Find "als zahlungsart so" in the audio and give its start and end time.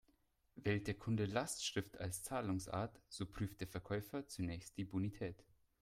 1.99-3.27